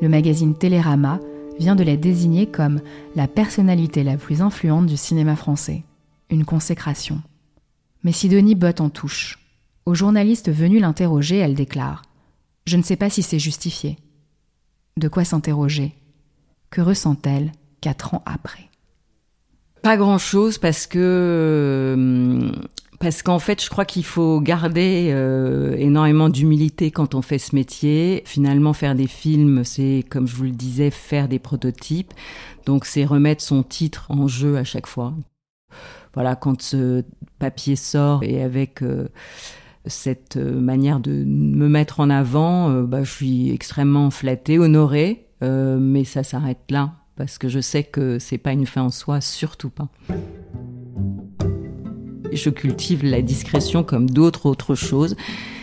Le 0.00 0.08
magazine 0.08 0.56
Télérama 0.56 1.20
vient 1.60 1.76
de 1.76 1.84
la 1.84 1.96
désigner 1.96 2.50
comme 2.50 2.80
la 3.14 3.28
personnalité 3.28 4.02
la 4.02 4.16
plus 4.16 4.42
influente 4.42 4.86
du 4.86 4.96
cinéma 4.96 5.36
français. 5.36 5.84
Une 6.28 6.44
consécration. 6.44 7.22
Mais 8.02 8.12
Sidonie 8.12 8.56
botte 8.56 8.80
en 8.80 8.90
touche. 8.90 9.38
Au 9.86 9.94
journaliste 9.94 10.50
venu 10.50 10.80
l'interroger, 10.80 11.36
elle 11.36 11.54
déclare 11.54 12.02
Je 12.66 12.76
ne 12.76 12.82
sais 12.82 12.96
pas 12.96 13.10
si 13.10 13.22
c'est 13.22 13.38
justifié. 13.38 13.96
De 14.96 15.06
quoi 15.06 15.24
s'interroger? 15.24 15.94
Que 16.76 16.82
ressent-elle 16.82 17.52
quatre 17.80 18.12
ans 18.12 18.22
après? 18.26 18.68
Pas 19.80 19.96
grand-chose 19.96 20.58
parce 20.58 20.86
que 20.86 20.98
euh, 21.96 22.52
parce 23.00 23.22
qu'en 23.22 23.38
fait, 23.38 23.64
je 23.64 23.70
crois 23.70 23.86
qu'il 23.86 24.04
faut 24.04 24.42
garder 24.42 25.08
euh, 25.10 25.74
énormément 25.78 26.28
d'humilité 26.28 26.90
quand 26.90 27.14
on 27.14 27.22
fait 27.22 27.38
ce 27.38 27.54
métier. 27.54 28.22
Finalement, 28.26 28.74
faire 28.74 28.94
des 28.94 29.06
films, 29.06 29.64
c'est, 29.64 30.04
comme 30.10 30.28
je 30.28 30.36
vous 30.36 30.42
le 30.42 30.50
disais, 30.50 30.90
faire 30.90 31.28
des 31.28 31.38
prototypes. 31.38 32.12
Donc, 32.66 32.84
c'est 32.84 33.06
remettre 33.06 33.42
son 33.42 33.62
titre 33.62 34.10
en 34.10 34.28
jeu 34.28 34.58
à 34.58 34.64
chaque 34.64 34.86
fois. 34.86 35.14
Voilà, 36.12 36.36
quand 36.36 36.60
ce 36.60 37.04
papier 37.38 37.76
sort 37.76 38.22
et 38.22 38.42
avec 38.42 38.82
euh, 38.82 39.08
cette 39.86 40.36
manière 40.36 41.00
de 41.00 41.24
me 41.24 41.70
mettre 41.70 42.00
en 42.00 42.10
avant, 42.10 42.82
bah, 42.82 43.02
je 43.02 43.10
suis 43.10 43.50
extrêmement 43.50 44.10
flattée, 44.10 44.58
honorée, 44.58 45.25
mais 45.40 46.04
ça 46.04 46.22
s'arrête 46.22 46.70
là 46.70 46.92
parce 47.16 47.38
que 47.38 47.48
je 47.48 47.60
sais 47.60 47.82
que 47.82 48.18
c'est 48.18 48.38
pas 48.38 48.52
une 48.52 48.66
fin 48.66 48.82
en 48.82 48.90
soi, 48.90 49.20
surtout 49.20 49.70
pas. 49.70 49.88
Je 52.32 52.50
cultive 52.50 53.04
la 53.04 53.22
discrétion 53.22 53.82
comme 53.82 54.10
d'autres 54.10 54.46
autres 54.46 54.74
choses. 54.74 55.16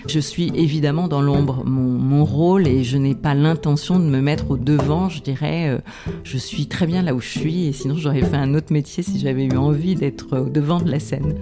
Je 0.08 0.20
suis 0.20 0.52
évidemment 0.56 1.08
dans 1.08 1.22
l'ombre. 1.22 1.64
Mon, 1.66 2.26
rôle, 2.26 2.68
et 2.68 2.84
je 2.84 2.98
n'ai 2.98 3.16
pas 3.16 3.36
l'intention 3.36 4.00
de 4.00 4.06
me 4.06 4.22
mettre 4.22 4.52
au 4.52 4.58
devant, 4.58 5.10
je 5.10 5.22
dirais, 5.22 5.70
euh, 5.70 5.80
je 6.24 6.38
suis 6.38 6.68
très 6.68 6.88
bien 6.88 7.02
là 7.02 7.14
où 7.14 7.20
je 7.20 7.28
suis, 7.28 7.68
et 7.68 7.74
sinon 7.74 7.96
j'aurais 7.96 8.22
fait 8.22 8.38
un 8.38 8.54
autre 8.56 8.72
métier 8.72 9.04
si 9.04 9.20
j'avais 9.20 9.44
eu 9.44 9.58
envie 9.58 9.96
d'être 9.96 10.40
au 10.40 10.50
devant 10.50 10.80
de 10.80 10.90
la 10.90 11.00
scène. 11.00 11.36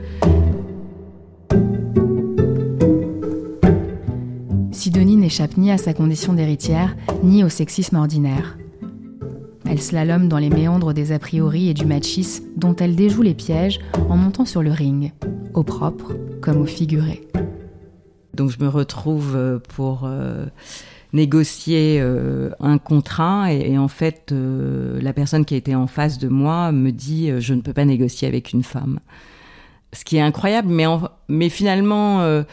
Sidonie 4.94 5.16
n'échappe 5.16 5.56
ni 5.56 5.72
à 5.72 5.78
sa 5.78 5.94
condition 5.94 6.34
d'héritière, 6.34 6.98
ni 7.24 7.46
au 7.46 7.50
sexisme 7.50 7.96
ordinaire. 7.96 8.58
Elle 9.64 9.82
slalome 9.82 10.28
dans 10.28 10.38
les 10.38 10.50
méandres 10.50 10.94
des 10.94 11.14
a 11.14 11.20
priori 11.20 11.70
et 11.70 11.74
du 11.74 11.86
machisme 11.86 12.44
dont 12.58 12.76
elle 12.76 12.98
déjoue 12.98 13.22
les 13.22 13.34
pièges 13.34 13.80
en 14.10 14.18
montant 14.18 14.44
sur 14.44 14.62
le 14.62 14.72
ring, 14.72 15.14
au 15.54 15.64
propre 15.64 16.12
comme 16.42 16.58
au 16.58 16.66
figuré. 16.66 17.26
Donc 18.34 18.52
je 18.52 18.62
me 18.62 18.68
retrouve 18.68 19.34
euh, 19.38 19.60
pour 19.60 20.02
euh, 20.04 20.48
négocier 21.14 22.00
euh, 22.02 22.50
un 22.60 22.78
contrat 22.78 23.54
et, 23.54 23.78
en 23.78 23.88
fait 23.88 24.34
la 24.34 25.14
personne 25.14 25.46
qui 25.46 25.56
était 25.56 25.74
en 25.74 25.88
face 25.88 26.18
de 26.18 26.28
moi 26.28 26.74
me 26.74 26.92
dit 26.92 27.32
je 27.40 27.54
ne 27.54 27.62
peux 27.62 27.72
pas 27.72 27.86
négocier 27.86 28.28
avec 28.28 28.52
une 28.52 28.64
femme. 28.64 29.00
Ce 29.94 30.04
qui 30.04 30.18
est 30.18 30.22
incroyable, 30.22 30.68
mais, 30.68 30.86
mais 31.30 31.48
finalement 31.48 32.44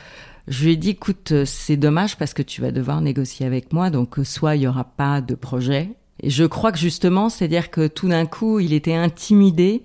je 0.49 0.65
lui 0.65 0.73
ai 0.73 0.77
dit 0.77 0.91
écoute 0.91 1.45
c'est 1.45 1.77
dommage 1.77 2.17
parce 2.17 2.35
que 2.35 2.43
tu 2.43 2.61
vas 2.61 2.71
devoir 2.71 3.01
négocier 3.01 3.47
avec 3.47 3.73
moi 3.73 3.91
donc 3.91 4.17
soit 4.25 4.57
il 4.57 4.63
y 4.63 4.67
aura 4.67 4.85
pas 4.85 5.21
de 5.21 5.35
projet. 5.35 5.91
Et 6.21 6.31
je 6.31 6.45
crois 6.45 6.73
que 6.73 6.79
justement, 6.79 7.29
c'est-à-dire 7.29 7.71
que 7.71 7.87
tout 7.87 8.09
d'un 8.09 8.27
coup, 8.27 8.59
il 8.59 8.73
était 8.73 8.95
intimidé 8.95 9.83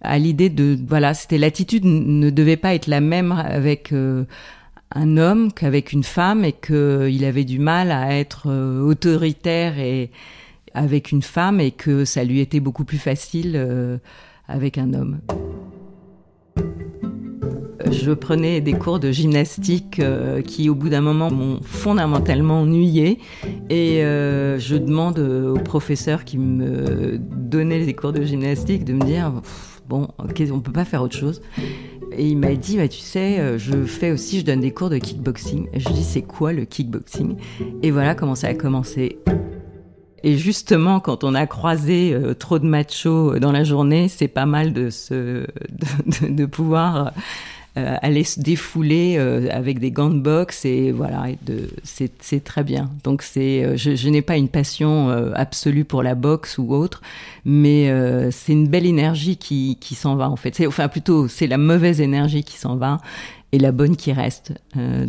à 0.00 0.18
l'idée 0.18 0.48
de 0.48 0.78
voilà, 0.86 1.14
c'était 1.14 1.38
l'attitude 1.38 1.84
ne 1.84 2.30
devait 2.30 2.56
pas 2.56 2.74
être 2.74 2.86
la 2.86 3.00
même 3.00 3.32
avec 3.32 3.92
euh, 3.92 4.24
un 4.94 5.16
homme 5.16 5.52
qu'avec 5.52 5.92
une 5.92 6.04
femme 6.04 6.44
et 6.44 6.52
qu'il 6.52 7.24
avait 7.24 7.44
du 7.44 7.58
mal 7.58 7.92
à 7.92 8.16
être 8.16 8.48
euh, 8.48 8.80
autoritaire 8.82 9.78
et 9.78 10.10
avec 10.74 11.12
une 11.12 11.22
femme 11.22 11.60
et 11.60 11.70
que 11.70 12.04
ça 12.04 12.24
lui 12.24 12.40
était 12.40 12.60
beaucoup 12.60 12.84
plus 12.84 12.98
facile 12.98 13.52
euh, 13.54 13.98
avec 14.48 14.76
un 14.76 14.92
homme 14.92 15.20
je 17.92 18.12
prenais 18.12 18.60
des 18.60 18.72
cours 18.72 18.98
de 18.98 19.10
gymnastique 19.10 20.00
euh, 20.00 20.42
qui, 20.42 20.68
au 20.68 20.74
bout 20.74 20.88
d'un 20.88 21.00
moment, 21.00 21.30
m'ont 21.30 21.60
fondamentalement 21.62 22.62
ennuyé. 22.62 23.18
Et 23.70 24.02
euh, 24.02 24.58
je 24.58 24.76
demande 24.76 25.18
au 25.18 25.54
professeur 25.54 26.24
qui 26.24 26.38
me 26.38 27.18
donnait 27.18 27.78
les 27.78 27.94
cours 27.94 28.12
de 28.12 28.22
gymnastique 28.22 28.84
de 28.84 28.94
me 28.94 29.04
dire 29.04 29.32
bon, 29.88 30.08
ok, 30.18 30.42
on 30.52 30.60
peut 30.60 30.72
pas 30.72 30.84
faire 30.84 31.02
autre 31.02 31.16
chose. 31.16 31.42
Et 32.16 32.28
il 32.28 32.36
m'a 32.36 32.54
dit, 32.54 32.76
bah, 32.76 32.88
tu 32.88 33.00
sais, 33.00 33.38
euh, 33.38 33.58
je 33.58 33.84
fais 33.84 34.10
aussi, 34.10 34.40
je 34.40 34.44
donne 34.44 34.60
des 34.60 34.72
cours 34.72 34.90
de 34.90 34.98
kickboxing. 34.98 35.68
Et 35.72 35.80
je 35.80 35.88
dis, 35.90 36.04
c'est 36.04 36.22
quoi 36.22 36.52
le 36.52 36.64
kickboxing? 36.64 37.36
Et 37.82 37.90
voilà 37.90 38.14
comment 38.14 38.34
ça 38.34 38.48
a 38.48 38.54
commencé. 38.54 39.18
Et 40.24 40.36
justement, 40.36 41.00
quand 41.00 41.24
on 41.24 41.34
a 41.34 41.46
croisé 41.46 42.16
trop 42.38 42.60
de 42.60 42.66
machos 42.66 43.40
dans 43.40 43.50
la 43.50 43.64
journée, 43.64 44.06
c'est 44.06 44.28
pas 44.28 44.46
mal 44.46 44.72
de, 44.72 44.88
se, 44.88 45.46
de 46.28 46.46
pouvoir 46.46 47.12
euh, 47.78 47.96
aller 48.02 48.22
se 48.22 48.38
défouler 48.38 49.16
euh, 49.16 49.48
avec 49.50 49.78
des 49.78 49.90
gants 49.90 50.10
de 50.10 50.18
boxe 50.18 50.66
et 50.66 50.92
voilà, 50.92 51.24
c'est 51.84 52.44
très 52.44 52.64
bien. 52.64 52.90
Donc 53.02 53.22
c'est, 53.22 53.64
euh, 53.64 53.76
je, 53.78 53.94
je 53.96 54.08
n'ai 54.10 54.20
pas 54.20 54.36
une 54.36 54.50
passion 54.50 55.08
absolue 55.34 55.86
pour 55.86 56.02
la 56.02 56.14
boxe 56.14 56.58
ou 56.58 56.74
autre, 56.74 57.00
mais 57.46 57.90
c'est 58.30 58.52
une 58.52 58.68
belle 58.68 58.84
énergie 58.84 59.38
qui, 59.38 59.78
qui 59.80 59.94
s'en 59.94 60.16
va 60.16 60.28
en 60.28 60.36
fait. 60.36 60.54
C'est, 60.54 60.66
enfin 60.66 60.88
plutôt, 60.88 61.28
c'est 61.28 61.46
la 61.46 61.58
mauvaise 61.58 62.02
énergie 62.02 62.44
qui 62.44 62.58
s'en 62.58 62.76
va 62.76 63.00
et 63.52 63.58
la 63.58 63.72
bonne 63.72 63.96
qui 63.96 64.12
reste. 64.12 64.52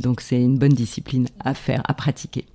donc 0.01 0.22
c'est 0.22 0.41
une 0.41 0.58
bonne 0.58 0.74
discipline 0.74 1.27
à 1.43 1.53
faire, 1.53 1.82
à 1.86 1.93
pratiquer. 1.93 2.46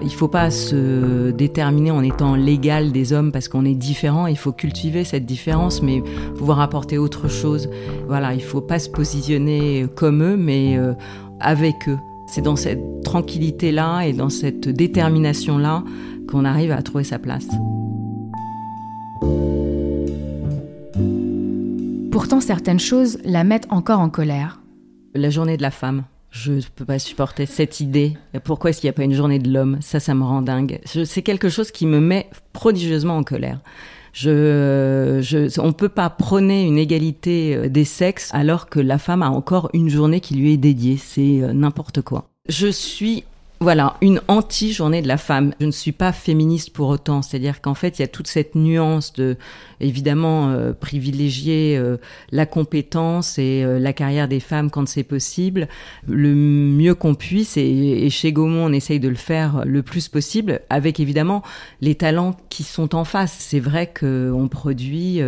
Il 0.00 0.06
ne 0.06 0.10
faut 0.10 0.28
pas 0.28 0.50
se 0.50 1.30
déterminer 1.30 1.90
en 1.90 2.02
étant 2.02 2.34
l'égal 2.34 2.92
des 2.92 3.12
hommes 3.12 3.32
parce 3.32 3.48
qu'on 3.48 3.64
est 3.64 3.74
différent. 3.74 4.26
Il 4.26 4.36
faut 4.36 4.52
cultiver 4.52 5.04
cette 5.04 5.26
différence, 5.26 5.82
mais 5.82 6.02
pouvoir 6.36 6.60
apporter 6.60 6.98
autre 6.98 7.28
chose. 7.28 7.68
Voilà, 8.06 8.34
il 8.34 8.38
ne 8.38 8.42
faut 8.42 8.60
pas 8.60 8.78
se 8.78 8.88
positionner 8.88 9.86
comme 9.94 10.22
eux, 10.22 10.36
mais 10.36 10.76
euh, 10.78 10.92
avec 11.40 11.88
eux. 11.88 11.98
C'est 12.28 12.42
dans 12.42 12.56
cette 12.56 13.02
tranquillité-là 13.04 14.02
et 14.02 14.12
dans 14.12 14.30
cette 14.30 14.68
détermination-là 14.68 15.84
qu'on 16.28 16.44
arrive 16.44 16.72
à 16.72 16.82
trouver 16.82 17.04
sa 17.04 17.18
place. 17.18 17.48
Pourtant, 22.10 22.40
certaines 22.40 22.80
choses 22.80 23.18
la 23.24 23.44
mettent 23.44 23.68
encore 23.70 24.00
en 24.00 24.10
colère. 24.10 24.60
La 25.14 25.30
journée 25.30 25.56
de 25.56 25.62
la 25.62 25.70
femme. 25.70 26.02
Je 26.38 26.52
ne 26.52 26.60
peux 26.74 26.84
pas 26.84 26.98
supporter 26.98 27.46
cette 27.46 27.80
idée. 27.80 28.12
Pourquoi 28.44 28.68
est-ce 28.68 28.80
qu'il 28.80 28.88
n'y 28.88 28.90
a 28.90 28.92
pas 28.92 29.04
une 29.04 29.14
journée 29.14 29.38
de 29.38 29.50
l'homme? 29.50 29.78
Ça, 29.80 30.00
ça 30.00 30.14
me 30.14 30.22
rend 30.22 30.42
dingue. 30.42 30.80
C'est 30.84 31.22
quelque 31.22 31.48
chose 31.48 31.70
qui 31.70 31.86
me 31.86 31.98
met 31.98 32.28
prodigieusement 32.52 33.16
en 33.16 33.24
colère. 33.24 33.60
Je, 34.12 35.20
je, 35.22 35.60
on 35.60 35.72
peut 35.72 35.88
pas 35.88 36.10
prôner 36.10 36.64
une 36.64 36.78
égalité 36.78 37.54
euh, 37.54 37.68
des 37.68 37.84
sexes 37.84 38.30
alors 38.32 38.70
que 38.70 38.80
la 38.80 38.96
femme 38.96 39.22
a 39.22 39.28
encore 39.28 39.68
une 39.74 39.90
journée 39.90 40.20
qui 40.20 40.34
lui 40.36 40.54
est 40.54 40.56
dédiée. 40.56 40.96
C'est 40.96 41.42
euh, 41.42 41.52
n'importe 41.52 42.00
quoi. 42.00 42.28
Je 42.48 42.68
suis 42.68 43.24
voilà, 43.58 43.96
une 44.02 44.20
anti-journée 44.28 45.00
de 45.00 45.08
la 45.08 45.16
femme. 45.16 45.54
Je 45.60 45.66
ne 45.66 45.70
suis 45.70 45.92
pas 45.92 46.12
féministe 46.12 46.70
pour 46.74 46.88
autant. 46.88 47.22
C'est-à-dire 47.22 47.62
qu'en 47.62 47.74
fait, 47.74 47.98
il 47.98 48.02
y 48.02 48.04
a 48.04 48.08
toute 48.08 48.26
cette 48.26 48.54
nuance 48.54 49.14
de, 49.14 49.36
évidemment, 49.80 50.50
euh, 50.50 50.74
privilégier 50.74 51.76
euh, 51.78 51.96
la 52.32 52.44
compétence 52.44 53.38
et 53.38 53.64
euh, 53.64 53.78
la 53.78 53.94
carrière 53.94 54.28
des 54.28 54.40
femmes 54.40 54.70
quand 54.70 54.86
c'est 54.86 55.04
possible, 55.04 55.68
le 56.06 56.34
mieux 56.34 56.94
qu'on 56.94 57.14
puisse. 57.14 57.56
Et, 57.56 58.10
chez 58.10 58.30
Gaumont, 58.30 58.66
on 58.66 58.72
essaye 58.72 59.00
de 59.00 59.08
le 59.08 59.14
faire 59.14 59.62
le 59.64 59.82
plus 59.82 60.08
possible, 60.08 60.60
avec 60.68 61.00
évidemment 61.00 61.42
les 61.80 61.94
talents 61.94 62.36
qui 62.50 62.62
sont 62.62 62.94
en 62.94 63.04
face. 63.04 63.34
C'est 63.38 63.60
vrai 63.60 63.90
qu'on 63.98 64.48
produit 64.48 65.22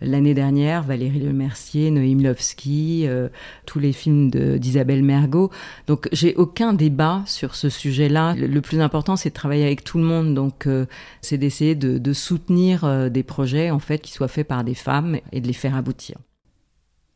l'année 0.00 0.34
dernière, 0.34 0.82
Valérie 0.82 1.20
Lemercier, 1.20 1.90
Noémie 1.90 2.22
Lovski, 2.22 3.04
euh, 3.06 3.28
tous 3.64 3.78
les 3.78 3.92
films 3.92 4.30
d'Isabelle 4.30 5.02
Mergot. 5.02 5.50
Donc 5.86 6.08
j'ai 6.12 6.34
aucun 6.36 6.72
débat 6.72 7.22
sur 7.26 7.54
ce 7.54 7.68
sujet-là. 7.68 8.34
Le, 8.34 8.60
plus 8.60 8.80
important, 8.80 9.16
c'est 9.16 9.30
de 9.30 9.34
travailler 9.34 9.64
avec 9.64 9.84
tout 9.84 9.98
le 9.98 10.04
monde. 10.04 10.34
Donc 10.34 10.66
euh, 10.66 10.86
c'est 11.22 11.38
d'essayer 11.38 11.74
de, 11.74 12.12
soutenir 12.12 12.84
euh, 12.84 13.08
des 13.08 13.22
projets 13.22 13.70
en 13.70 13.78
fait 13.78 13.98
qui 13.98 14.12
soient 14.12 14.28
faits 14.28 14.46
par 14.48 14.64
des 14.64 14.74
femmes 14.74 15.18
et 15.32 15.40
de 15.40 15.46
les 15.46 15.52
faire 15.52 15.76
aboutir. 15.76 16.16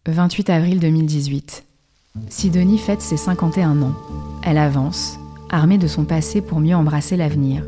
28 0.06 0.50
avril 0.50 0.80
2018. 0.80 1.64
Sidonie 2.28 2.78
fête 2.78 3.02
ses 3.02 3.16
51 3.16 3.82
ans. 3.82 3.94
Elle 4.42 4.58
avance, 4.58 5.18
armée 5.50 5.78
de 5.78 5.86
son 5.86 6.04
passé 6.04 6.40
pour 6.40 6.60
mieux 6.60 6.74
embrasser 6.74 7.16
l'avenir. 7.16 7.64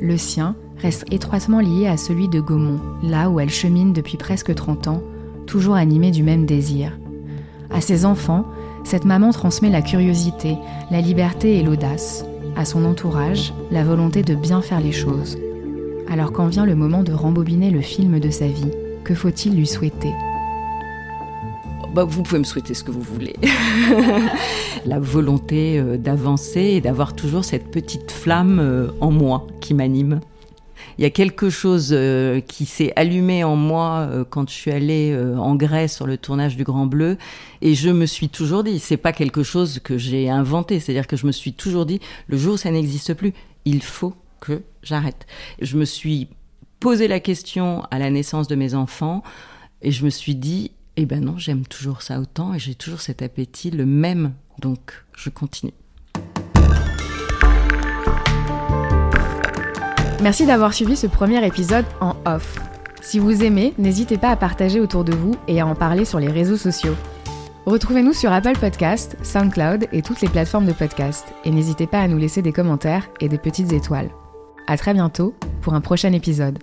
Le 0.00 0.16
sien 0.16 0.56
reste 0.78 1.04
étroitement 1.10 1.60
lié 1.60 1.86
à 1.86 1.96
celui 1.96 2.28
de 2.28 2.40
Gaumont, 2.40 2.80
là 3.02 3.30
où 3.30 3.40
elle 3.40 3.50
chemine 3.50 3.92
depuis 3.92 4.16
presque 4.16 4.54
30 4.54 4.88
ans, 4.88 5.02
toujours 5.46 5.74
animée 5.74 6.10
du 6.10 6.22
même 6.22 6.46
désir. 6.46 6.92
À 7.70 7.80
ses 7.80 8.04
enfants, 8.04 8.44
cette 8.84 9.04
maman 9.04 9.30
transmet 9.30 9.70
la 9.70 9.82
curiosité, 9.82 10.56
la 10.90 11.00
liberté 11.00 11.58
et 11.58 11.62
l'audace. 11.62 12.24
À 12.56 12.64
son 12.64 12.84
entourage, 12.84 13.52
la 13.70 13.82
volonté 13.82 14.22
de 14.22 14.34
bien 14.34 14.60
faire 14.60 14.80
les 14.80 14.92
choses. 14.92 15.38
Alors 16.10 16.32
quand 16.32 16.46
vient 16.46 16.66
le 16.66 16.76
moment 16.76 17.02
de 17.02 17.12
rembobiner 17.12 17.70
le 17.70 17.80
film 17.80 18.20
de 18.20 18.30
sa 18.30 18.46
vie, 18.46 18.70
que 19.04 19.14
faut-il 19.14 19.56
lui 19.56 19.66
souhaiter? 19.66 20.12
Bah, 21.94 22.04
vous 22.04 22.22
pouvez 22.22 22.40
me 22.40 22.44
souhaiter 22.44 22.74
ce 22.74 22.82
que 22.82 22.90
vous 22.90 23.00
voulez. 23.00 23.36
la 24.84 24.98
volonté 24.98 25.78
euh, 25.78 25.96
d'avancer 25.96 26.60
et 26.60 26.80
d'avoir 26.80 27.14
toujours 27.14 27.44
cette 27.44 27.70
petite 27.70 28.10
flamme 28.10 28.58
euh, 28.58 28.88
en 29.00 29.10
moi 29.10 29.46
qui 29.60 29.74
m'anime. 29.74 30.20
Il 30.98 31.02
y 31.02 31.06
a 31.06 31.10
quelque 31.10 31.50
chose 31.50 31.90
euh, 31.92 32.40
qui 32.40 32.66
s'est 32.66 32.92
allumé 32.96 33.44
en 33.44 33.56
moi 33.56 34.08
quand 34.30 34.48
je 34.48 34.54
suis 34.54 34.70
allée 34.70 35.16
en 35.36 35.54
Grèce 35.54 35.96
sur 35.96 36.06
le 36.06 36.16
tournage 36.16 36.56
du 36.56 36.64
Grand 36.64 36.86
Bleu 36.86 37.18
et 37.62 37.74
je 37.74 37.90
me 37.90 38.06
suis 38.06 38.28
toujours 38.28 38.64
dit, 38.64 38.78
c'est 38.78 38.96
pas 38.96 39.12
quelque 39.12 39.42
chose 39.42 39.80
que 39.82 39.98
j'ai 39.98 40.28
inventé, 40.28 40.80
c'est-à-dire 40.80 41.06
que 41.06 41.16
je 41.16 41.26
me 41.26 41.32
suis 41.32 41.52
toujours 41.52 41.86
dit, 41.86 42.00
le 42.28 42.36
jour 42.36 42.54
où 42.54 42.56
ça 42.56 42.70
n'existe 42.70 43.14
plus, 43.14 43.32
il 43.64 43.82
faut 43.82 44.14
que 44.40 44.62
j'arrête. 44.82 45.26
Je 45.60 45.76
me 45.76 45.84
suis 45.84 46.28
posé 46.80 47.08
la 47.08 47.20
question 47.20 47.82
à 47.90 47.98
la 47.98 48.10
naissance 48.10 48.48
de 48.48 48.54
mes 48.54 48.74
enfants 48.74 49.22
et 49.80 49.90
je 49.90 50.04
me 50.04 50.10
suis 50.10 50.34
dit, 50.34 50.72
eh 50.96 51.06
ben 51.06 51.24
non, 51.24 51.38
j'aime 51.38 51.66
toujours 51.66 52.02
ça 52.02 52.20
autant 52.20 52.54
et 52.54 52.58
j'ai 52.58 52.74
toujours 52.74 53.00
cet 53.00 53.22
appétit, 53.22 53.70
le 53.70 53.86
même. 53.86 54.34
Donc, 54.60 55.04
je 55.16 55.30
continue. 55.30 55.72
Merci 60.22 60.46
d'avoir 60.46 60.72
suivi 60.72 60.96
ce 60.96 61.06
premier 61.06 61.44
épisode 61.46 61.84
en 62.00 62.16
off. 62.24 62.58
Si 63.02 63.18
vous 63.18 63.42
aimez, 63.42 63.74
n'hésitez 63.78 64.16
pas 64.16 64.30
à 64.30 64.36
partager 64.36 64.80
autour 64.80 65.04
de 65.04 65.12
vous 65.12 65.34
et 65.48 65.60
à 65.60 65.66
en 65.66 65.74
parler 65.74 66.04
sur 66.04 66.18
les 66.18 66.28
réseaux 66.28 66.56
sociaux. 66.56 66.94
Retrouvez-nous 67.66 68.12
sur 68.12 68.32
Apple 68.32 68.58
Podcast, 68.58 69.16
SoundCloud 69.22 69.88
et 69.92 70.02
toutes 70.02 70.20
les 70.20 70.28
plateformes 70.28 70.66
de 70.66 70.72
podcast. 70.72 71.26
Et 71.44 71.50
n'hésitez 71.50 71.86
pas 71.86 72.00
à 72.00 72.08
nous 72.08 72.18
laisser 72.18 72.42
des 72.42 72.52
commentaires 72.52 73.08
et 73.20 73.28
des 73.28 73.38
petites 73.38 73.72
étoiles. 73.72 74.10
À 74.66 74.76
très 74.78 74.94
bientôt 74.94 75.34
pour 75.60 75.74
un 75.74 75.80
prochain 75.80 76.12
épisode. 76.12 76.58